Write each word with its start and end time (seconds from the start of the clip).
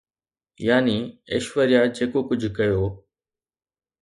يعني 0.67 0.95
ايشوريا 1.35 1.83
جيڪو 2.01 2.21
ڪجهه 2.31 2.51
ڪيو 2.57 2.81